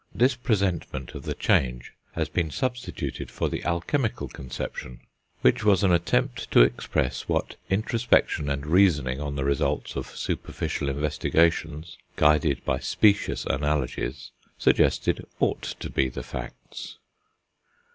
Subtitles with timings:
[0.15, 5.01] This presentment of the change has been substituted for the alchemical conception,
[5.41, 10.89] which was an attempt to express what introspection and reasoning on the results of superficial
[10.89, 16.97] investigations, guided by specious analogies, suggested ought to be the facts.